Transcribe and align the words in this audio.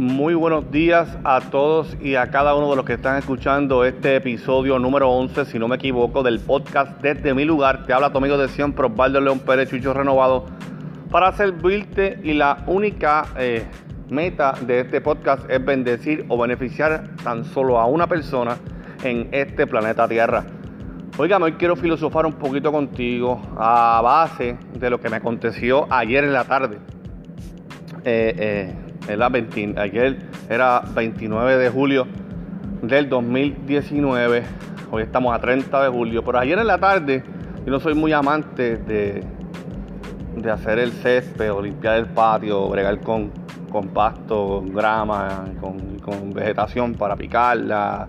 Muy 0.00 0.32
buenos 0.32 0.70
días 0.70 1.18
a 1.24 1.42
todos 1.42 1.94
y 2.00 2.14
a 2.14 2.30
cada 2.30 2.54
uno 2.54 2.70
de 2.70 2.76
los 2.76 2.86
que 2.86 2.94
están 2.94 3.18
escuchando 3.18 3.84
este 3.84 4.16
episodio 4.16 4.78
número 4.78 5.10
11, 5.10 5.44
si 5.44 5.58
no 5.58 5.68
me 5.68 5.76
equivoco, 5.76 6.22
del 6.22 6.40
podcast 6.40 7.02
Desde 7.02 7.34
mi 7.34 7.44
lugar. 7.44 7.84
Te 7.84 7.92
habla 7.92 8.10
tu 8.10 8.16
amigo 8.16 8.38
de 8.38 8.48
siempre, 8.48 8.86
Osvaldo 8.86 9.20
León 9.20 9.40
Pérez, 9.40 9.68
Chucho 9.68 9.92
Renovado, 9.92 10.46
para 11.10 11.30
servirte 11.32 12.18
y 12.24 12.32
la 12.32 12.64
única 12.66 13.26
eh, 13.36 13.66
meta 14.08 14.54
de 14.62 14.80
este 14.80 15.02
podcast 15.02 15.44
es 15.50 15.62
bendecir 15.62 16.24
o 16.30 16.38
beneficiar 16.38 17.16
tan 17.22 17.44
solo 17.44 17.78
a 17.78 17.84
una 17.84 18.06
persona 18.06 18.56
en 19.04 19.28
este 19.32 19.66
planeta 19.66 20.08
Tierra. 20.08 20.46
Oiga, 21.18 21.36
hoy 21.36 21.52
quiero 21.52 21.76
filosofar 21.76 22.24
un 22.24 22.32
poquito 22.32 22.72
contigo 22.72 23.38
a 23.58 24.00
base 24.02 24.56
de 24.78 24.88
lo 24.88 24.98
que 24.98 25.10
me 25.10 25.16
aconteció 25.16 25.86
ayer 25.90 26.24
en 26.24 26.32
la 26.32 26.44
tarde. 26.44 26.78
Eh, 28.02 28.34
eh, 28.38 28.89
ayer 29.78 30.18
era 30.48 30.82
29 30.94 31.56
de 31.56 31.68
julio 31.70 32.06
del 32.82 33.08
2019. 33.08 34.42
Hoy 34.90 35.02
estamos 35.02 35.34
a 35.34 35.40
30 35.40 35.82
de 35.82 35.88
julio. 35.88 36.24
Pero 36.24 36.38
ayer 36.38 36.58
en 36.58 36.66
la 36.66 36.78
tarde, 36.78 37.22
yo 37.64 37.72
no 37.72 37.80
soy 37.80 37.94
muy 37.94 38.12
amante 38.12 38.76
de, 38.76 39.24
de 40.36 40.50
hacer 40.50 40.78
el 40.78 40.92
césped 40.92 41.52
o 41.52 41.62
limpiar 41.62 41.96
el 41.96 42.06
patio, 42.06 42.68
bregar 42.68 43.00
con, 43.00 43.30
con 43.70 43.88
pasto, 43.88 44.60
con 44.60 44.74
grama, 44.74 45.44
con, 45.60 45.98
con 45.98 46.32
vegetación 46.32 46.94
para 46.94 47.16
picarla 47.16 48.06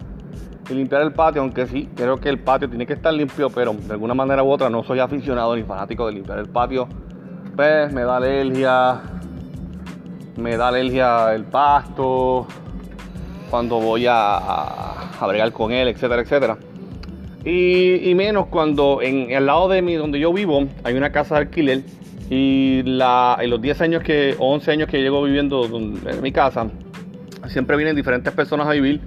y 0.70 0.74
limpiar 0.74 1.02
el 1.02 1.12
patio, 1.12 1.42
aunque 1.42 1.68
sí, 1.68 1.90
creo 1.96 2.18
que 2.18 2.30
el 2.30 2.40
patio 2.40 2.70
tiene 2.70 2.86
que 2.86 2.94
estar 2.94 3.14
limpio, 3.14 3.50
pero 3.50 3.74
de 3.74 3.92
alguna 3.92 4.14
manera 4.14 4.44
u 4.44 4.50
otra 4.50 4.70
no 4.70 4.84
soy 4.84 5.00
aficionado 5.00 5.56
ni 5.56 5.64
fanático 5.64 6.06
de 6.08 6.14
limpiar 6.14 6.40
el 6.40 6.48
patio. 6.48 6.88
Pues 7.56 7.92
me 7.92 8.04
da 8.04 8.18
alergia, 8.18 9.02
me 10.38 10.58
da 10.58 10.70
alergia 10.70 11.34
el 11.34 11.44
pasto, 11.44 12.48
cuando 13.50 13.80
voy 13.80 14.08
a, 14.08 14.38
a, 14.38 15.28
bregar 15.28 15.52
con 15.52 15.72
él, 15.72 15.90
etcétera, 15.90 16.22
etcétera. 16.22 16.58
Y, 17.44 18.14
menos 18.16 18.48
cuando 18.48 19.02
en 19.02 19.32
el 19.32 19.46
lado 19.46 19.68
de 19.68 19.82
mí, 19.82 19.96
donde 19.96 20.20
yo 20.20 20.32
vivo, 20.32 20.68
hay 20.84 20.96
una 20.96 21.12
casa 21.12 21.36
de 21.36 21.42
alquiler 21.42 21.84
y 22.30 22.80
en 22.80 23.50
los 23.50 23.62
10 23.62 23.82
años 23.82 24.04
que, 24.04 24.36
o 24.40 24.54
11 24.54 24.72
años 24.72 24.88
que 24.88 25.02
llego 25.02 25.24
viviendo 25.24 25.66
en 25.66 26.22
mi 26.22 26.32
casa, 26.32 26.68
siempre 27.48 27.76
vienen 27.78 27.96
diferentes 27.96 28.32
personas 28.34 28.68
a 28.68 28.72
vivir 28.72 29.02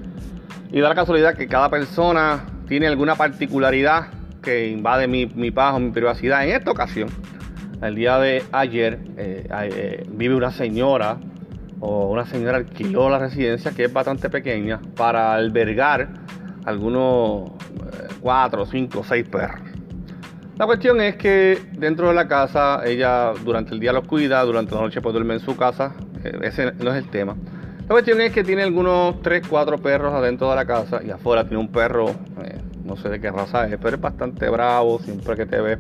y 0.73 0.81
da 0.81 0.89
la 0.89 0.95
casualidad 0.95 1.35
que 1.37 1.47
cada 1.47 1.71
persona 1.71 2.45
tiene 2.69 2.87
alguna 2.89 3.15
particularidad 3.15 4.09
que 4.43 4.69
invade 4.69 5.07
mi, 5.07 5.27
mi 5.27 5.51
paz 5.51 5.75
o 5.75 5.79
mi 5.79 5.91
privacidad. 5.91 6.45
En 6.45 6.51
esta 6.51 6.71
ocasión, 6.71 7.09
el 7.87 7.95
día 7.95 8.19
de 8.19 8.43
ayer 8.53 8.99
eh, 9.17 9.47
eh, 9.51 10.07
vive 10.09 10.35
una 10.35 10.51
señora 10.51 11.19
o 11.81 12.09
una 12.11 12.25
señora 12.25 12.57
alquiló 12.57 13.11
la 13.11 13.19
residencia 13.19 13.73
que 13.73 13.85
es 13.85 13.93
bastante 13.93 14.31
pequeña 14.31 14.81
para 14.97 15.35
albergar 15.35 16.09
algunos 16.65 17.51
eh, 17.51 18.09
cuatro, 18.21 18.65
cinco, 18.65 19.05
seis 19.05 19.29
perros. 19.29 19.61
La 20.57 20.67
cuestión 20.67 21.01
es 21.01 21.17
que 21.17 21.59
dentro 21.73 22.09
de 22.09 22.15
la 22.15 22.29
casa 22.29 22.81
ella 22.87 23.33
durante 23.45 23.75
el 23.75 23.81
día 23.81 23.93
los 23.93 24.07
cuida, 24.07 24.43
durante 24.43 24.75
la 24.75 24.81
noche 24.81 25.03
pues 25.03 25.13
duerme 25.13 25.35
en 25.35 25.41
su 25.41 25.57
casa, 25.57 25.95
ese 26.43 26.73
no 26.73 26.93
es 26.93 26.97
el 26.97 27.11
tema. 27.11 27.37
La 27.81 27.89
cuestión 27.89 28.21
es 28.23 28.33
que 28.33 28.45
tiene 28.45 28.63
algunos 28.63 29.21
3, 29.21 29.47
4 29.47 29.79
perros 29.79 30.15
adentro 30.15 30.49
de 30.49 30.57
la 30.57 30.65
casa 30.65 31.03
y 31.05 31.11
afuera 31.11 31.43
tiene 31.43 31.59
un 31.59 31.69
perro, 31.69 32.07
no 32.85 32.97
sé 32.97 33.11
de 33.11 33.21
qué 33.21 33.31
raza 33.31 33.67
es, 33.67 33.77
pero 33.77 33.97
es 33.97 34.01
bastante 34.01 34.49
bravo, 34.49 35.01
siempre 35.01 35.37
que 35.37 35.45
te 35.45 35.61
ve 35.61 35.79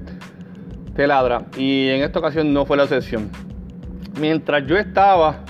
te 0.95 1.07
ladra. 1.07 1.47
Y 1.57 1.89
en 1.89 2.03
esta 2.03 2.19
ocasión 2.19 2.53
no 2.53 2.65
fue 2.67 2.77
la 2.77 2.85
excepción. 2.85 3.31
Mientras 4.21 4.67
yo 4.67 4.77
estaba 4.77 5.45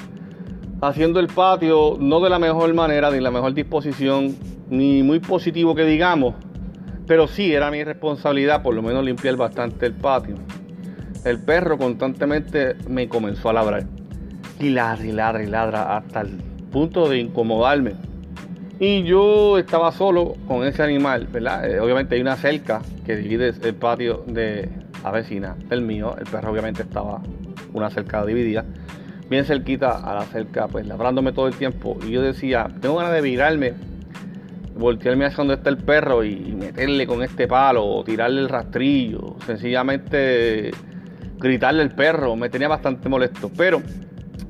haciendo 0.80 1.20
el 1.20 1.28
patio, 1.28 1.96
no 2.00 2.20
de 2.20 2.30
la 2.30 2.38
mejor 2.38 2.72
manera, 2.74 3.10
ni 3.10 3.20
la 3.20 3.30
mejor 3.30 3.54
disposición, 3.54 4.36
ni 4.70 5.02
muy 5.02 5.20
positivo 5.20 5.74
que 5.74 5.84
digamos, 5.84 6.34
pero 7.06 7.26
sí 7.26 7.52
era 7.52 7.70
mi 7.70 7.84
responsabilidad 7.84 8.62
por 8.62 8.74
lo 8.74 8.82
menos 8.82 9.04
limpiar 9.04 9.36
bastante 9.36 9.86
el 9.86 9.92
patio. 9.94 10.36
El 11.24 11.42
perro 11.42 11.78
constantemente 11.78 12.76
me 12.88 13.08
comenzó 13.08 13.50
a 13.50 13.54
ladrar. 13.54 13.84
Y 14.60 14.70
ladra 14.70 15.04
y 15.04 15.12
ladra 15.12 15.42
y 15.42 15.46
ladra 15.46 15.96
hasta 15.96 16.20
el 16.22 16.38
punto 16.70 17.08
de 17.08 17.18
incomodarme. 17.18 17.92
Y 18.78 19.04
yo 19.04 19.58
estaba 19.58 19.92
solo 19.92 20.34
con 20.48 20.66
ese 20.66 20.82
animal, 20.82 21.28
¿verdad? 21.30 21.70
Eh, 21.70 21.80
obviamente 21.80 22.16
hay 22.16 22.20
una 22.20 22.36
cerca 22.36 22.82
que 23.06 23.16
divide 23.16 23.54
el 23.62 23.74
patio 23.74 24.24
de, 24.26 24.68
la 25.04 25.10
vecina 25.10 25.54
del 25.68 25.82
mío. 25.82 26.16
El 26.18 26.24
perro 26.24 26.50
obviamente 26.50 26.82
estaba 26.82 27.20
una 27.74 27.90
cerca 27.90 28.24
dividida. 28.24 28.64
Bien 29.28 29.44
cerquita 29.44 29.98
a 29.98 30.14
la 30.14 30.22
cerca, 30.22 30.66
pues 30.66 30.86
labrándome 30.86 31.32
todo 31.32 31.46
el 31.46 31.54
tiempo. 31.54 31.98
Y 32.06 32.10
yo 32.10 32.22
decía, 32.22 32.68
tengo 32.80 32.96
ganas 32.96 33.12
de 33.12 33.20
virarme, 33.20 33.74
voltearme 34.76 35.26
hacia 35.26 35.38
donde 35.38 35.54
está 35.54 35.68
el 35.68 35.76
perro 35.76 36.24
y 36.24 36.36
meterle 36.58 37.06
con 37.06 37.22
este 37.22 37.46
palo 37.46 37.84
o 37.84 38.02
tirarle 38.02 38.40
el 38.40 38.48
rastrillo. 38.48 39.36
Sencillamente 39.46 40.70
gritarle 41.38 41.82
al 41.82 41.90
perro. 41.94 42.34
Me 42.34 42.48
tenía 42.48 42.68
bastante 42.68 43.08
molesto. 43.08 43.50
Pero 43.54 43.82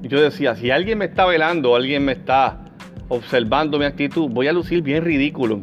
yo 0.02 0.20
decía, 0.20 0.54
si 0.54 0.70
alguien 0.70 0.98
me 0.98 1.06
está 1.06 1.26
velando, 1.26 1.74
alguien 1.74 2.04
me 2.04 2.12
está 2.12 2.60
observando 3.08 3.78
mi 3.78 3.84
actitud, 3.86 4.30
voy 4.30 4.46
a 4.46 4.52
lucir 4.52 4.82
bien 4.82 5.04
ridículo. 5.04 5.60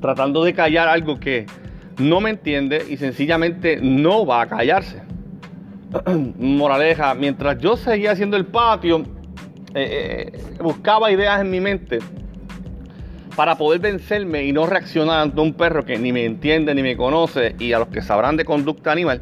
Tratando 0.00 0.44
de 0.44 0.52
callar 0.52 0.88
algo 0.88 1.18
que 1.18 1.46
no 1.98 2.20
me 2.20 2.30
entiende 2.30 2.84
y 2.88 2.96
sencillamente 2.96 3.78
no 3.80 4.26
va 4.26 4.42
a 4.42 4.46
callarse. 4.46 5.02
Moraleja, 6.38 7.14
mientras 7.14 7.58
yo 7.58 7.76
seguía 7.76 8.12
haciendo 8.12 8.36
el 8.36 8.46
patio, 8.46 9.04
eh, 9.74 10.32
eh, 10.32 10.62
buscaba 10.62 11.10
ideas 11.10 11.40
en 11.40 11.50
mi 11.50 11.60
mente 11.60 11.98
para 13.36 13.56
poder 13.56 13.80
vencerme 13.80 14.44
y 14.44 14.52
no 14.52 14.66
reaccionar 14.66 15.20
ante 15.20 15.40
un 15.40 15.52
perro 15.52 15.84
que 15.84 15.98
ni 15.98 16.12
me 16.12 16.24
entiende 16.24 16.74
ni 16.74 16.82
me 16.82 16.96
conoce 16.96 17.54
y 17.58 17.72
a 17.72 17.78
los 17.78 17.88
que 17.88 18.00
sabrán 18.00 18.36
de 18.36 18.44
conducta 18.44 18.92
animal, 18.92 19.20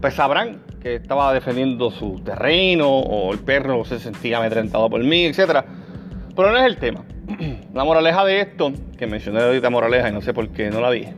pues 0.00 0.14
sabrán 0.14 0.62
que 0.80 0.94
estaba 0.94 1.32
defendiendo 1.34 1.90
su 1.90 2.20
terreno 2.24 2.88
o 2.88 3.32
el 3.32 3.40
perro 3.40 3.84
se 3.84 3.98
sentía 3.98 4.38
amedrentado 4.38 4.88
por 4.88 5.02
mí, 5.02 5.26
etc. 5.26 5.64
Pero 6.36 6.52
no 6.52 6.58
es 6.58 6.64
el 6.64 6.76
tema. 6.76 7.04
La 7.74 7.82
moraleja 7.82 8.24
de 8.24 8.40
esto, 8.40 8.72
que 8.96 9.06
mencioné 9.08 9.40
ahorita 9.40 9.68
moraleja 9.68 10.08
y 10.08 10.12
no 10.12 10.20
sé 10.20 10.32
por 10.32 10.48
qué 10.50 10.70
no 10.70 10.80
la 10.80 10.92
dije, 10.92 11.14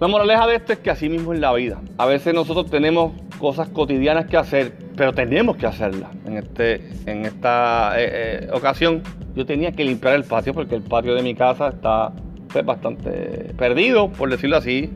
la 0.00 0.08
moraleja 0.08 0.46
de 0.46 0.56
esto 0.56 0.72
es 0.72 0.78
que 0.78 0.90
así 0.90 1.10
mismo 1.10 1.34
es 1.34 1.40
la 1.40 1.52
vida. 1.52 1.78
A 1.98 2.06
veces 2.06 2.32
nosotros 2.32 2.70
tenemos 2.70 3.12
cosas 3.38 3.68
cotidianas 3.68 4.24
que 4.26 4.38
hacer, 4.38 4.72
pero 4.96 5.12
tenemos 5.12 5.58
que 5.58 5.66
hacerlas. 5.66 6.10
En, 6.24 6.38
este, 6.38 6.88
en 7.04 7.26
esta 7.26 8.00
eh, 8.00 8.08
eh, 8.12 8.48
ocasión 8.50 9.02
yo 9.34 9.44
tenía 9.44 9.72
que 9.72 9.84
limpiar 9.84 10.14
el 10.14 10.24
patio 10.24 10.54
porque 10.54 10.74
el 10.74 10.82
patio 10.82 11.14
de 11.14 11.22
mi 11.22 11.34
casa 11.34 11.68
está 11.68 12.12
pues, 12.50 12.64
bastante 12.64 13.52
perdido, 13.58 14.10
por 14.10 14.30
decirlo 14.30 14.56
así. 14.56 14.90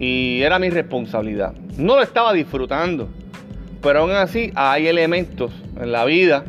Y 0.00 0.42
era 0.42 0.58
mi 0.58 0.70
responsabilidad. 0.70 1.54
No 1.78 1.94
lo 1.94 2.02
estaba 2.02 2.32
disfrutando, 2.32 3.08
pero 3.80 4.00
aún 4.00 4.10
así 4.10 4.50
hay 4.56 4.88
elementos 4.88 5.52
en 5.80 5.92
la 5.92 6.04
vida 6.04 6.44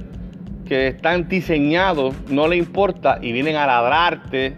que 0.68 0.88
están 0.88 1.30
diseñados, 1.30 2.16
no 2.28 2.48
le 2.48 2.58
importa 2.58 3.20
y 3.22 3.32
vienen 3.32 3.56
a 3.56 3.68
ladrarte, 3.68 4.58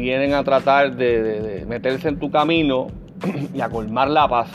vienen 0.00 0.34
a 0.34 0.42
tratar 0.42 0.96
de, 0.96 1.64
meterse 1.68 2.08
en 2.08 2.18
tu 2.18 2.30
camino 2.30 2.88
y 3.54 3.60
a 3.60 3.68
colmar 3.68 4.08
la 4.08 4.28
paz. 4.28 4.50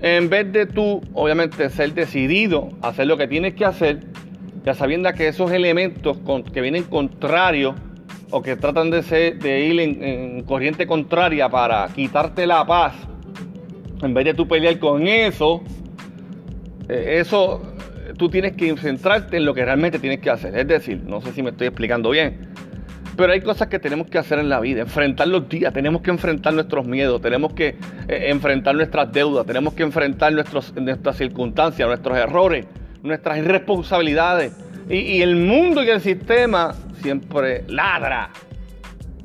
En 0.00 0.28
vez 0.28 0.52
de 0.52 0.66
tú, 0.66 1.00
obviamente, 1.14 1.68
ser 1.70 1.94
decidido 1.94 2.68
a 2.82 2.88
hacer 2.88 3.06
lo 3.06 3.16
que 3.16 3.26
tienes 3.26 3.54
que 3.54 3.64
hacer, 3.64 4.00
ya 4.64 4.74
sabiendo 4.74 5.10
que 5.14 5.28
esos 5.28 5.50
elementos 5.50 6.18
que 6.52 6.60
vienen 6.60 6.84
contrarios 6.84 7.74
o 8.30 8.42
que 8.42 8.56
tratan 8.56 8.90
de, 8.90 9.66
ir 9.66 9.80
en, 9.80 10.42
corriente 10.42 10.86
contraria 10.86 11.48
para 11.48 11.88
quitarte 11.88 12.46
la 12.46 12.66
paz, 12.66 12.94
en 14.02 14.12
vez 14.12 14.26
de 14.26 14.34
tú 14.34 14.46
pelear 14.46 14.78
con 14.78 15.06
eso, 15.06 15.62
eh, 16.88 17.18
eso 17.20 17.62
tú 18.16 18.28
tienes 18.28 18.52
que 18.52 18.76
centrarte 18.76 19.36
en 19.36 19.44
lo 19.44 19.54
que 19.54 19.64
realmente 19.64 19.98
tienes 19.98 20.20
que 20.20 20.30
hacer. 20.30 20.56
Es 20.56 20.66
decir, 20.66 21.02
no 21.04 21.20
sé 21.20 21.32
si 21.32 21.42
me 21.42 21.50
estoy 21.50 21.68
explicando 21.68 22.10
bien. 22.10 22.45
Pero 23.16 23.32
hay 23.32 23.40
cosas 23.40 23.68
que 23.68 23.78
tenemos 23.78 24.08
que 24.08 24.18
hacer 24.18 24.38
en 24.38 24.50
la 24.50 24.60
vida, 24.60 24.82
enfrentar 24.82 25.28
los 25.28 25.48
días, 25.48 25.72
tenemos 25.72 26.02
que 26.02 26.10
enfrentar 26.10 26.52
nuestros 26.52 26.86
miedos, 26.86 27.20
tenemos 27.22 27.54
que 27.54 27.76
eh, 28.08 28.26
enfrentar 28.28 28.74
nuestras 28.74 29.10
deudas, 29.10 29.46
tenemos 29.46 29.72
que 29.72 29.82
enfrentar 29.84 30.32
nuestros, 30.34 30.74
nuestras 30.74 31.16
circunstancias, 31.16 31.88
nuestros 31.88 32.18
errores, 32.18 32.66
nuestras 33.02 33.38
irresponsabilidades. 33.38 34.52
Y, 34.88 35.20
el 35.22 35.34
mundo 35.34 35.82
y 35.82 35.88
el 35.88 36.00
sistema 36.00 36.74
siempre 37.02 37.64
ladra, 37.68 38.30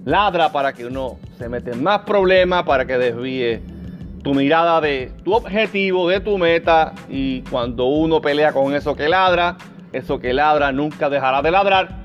ladra 0.05 0.51
para 0.51 0.73
que 0.73 0.85
uno 0.85 1.19
se 1.37 1.49
mete 1.49 1.71
en 1.71 1.83
más 1.83 1.99
problemas, 1.99 2.63
para 2.63 2.85
que 2.85 2.97
desvíe 2.97 3.61
tu 4.23 4.33
mirada 4.33 4.81
de 4.81 5.11
tu 5.23 5.33
objetivo, 5.33 6.07
de 6.09 6.19
tu 6.21 6.37
meta. 6.37 6.93
Y 7.09 7.41
cuando 7.41 7.85
uno 7.85 8.21
pelea 8.21 8.53
con 8.53 8.73
eso 8.73 8.95
que 8.95 9.07
ladra, 9.07 9.57
eso 9.91 10.17
que 10.17 10.33
ladra 10.33 10.71
nunca 10.71 11.09
dejará 11.09 11.43
de 11.43 11.51
ladrar 11.51 12.00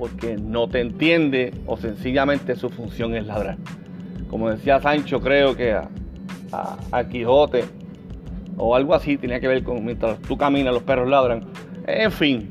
porque 0.00 0.38
no 0.38 0.66
te 0.66 0.80
entiende 0.80 1.52
o 1.66 1.76
sencillamente 1.76 2.56
su 2.56 2.70
función 2.70 3.14
es 3.14 3.26
ladrar. 3.26 3.58
Como 4.30 4.48
decía 4.48 4.80
Sancho, 4.80 5.20
creo 5.20 5.54
que 5.54 5.72
a, 5.72 7.04
Quijote 7.10 7.66
o 8.56 8.74
algo 8.74 8.94
así 8.94 9.18
tenía 9.18 9.40
que 9.40 9.46
ver 9.46 9.62
con 9.62 9.84
mientras 9.84 10.18
tú 10.20 10.38
caminas 10.38 10.72
los 10.72 10.82
perros 10.84 11.08
ladran. 11.08 11.44
En 11.86 12.10
fin, 12.10 12.48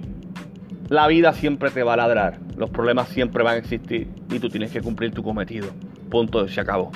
La 0.89 1.07
vida 1.07 1.33
siempre 1.33 1.69
te 1.69 1.83
va 1.83 1.93
a 1.93 1.97
ladrar, 1.97 2.39
los 2.55 2.69
problemas 2.69 3.09
siempre 3.09 3.43
van 3.43 3.55
a 3.55 3.57
existir 3.57 4.07
y 4.31 4.39
tú 4.39 4.49
tienes 4.49 4.71
que 4.71 4.81
cumplir 4.81 5.11
tu 5.11 5.23
cometido. 5.23 5.69
Punto, 6.09 6.47
se 6.47 6.61
acabó. 6.61 6.91